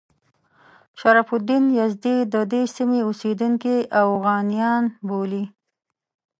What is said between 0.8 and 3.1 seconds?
شرف الدین یزدي د دې سیمې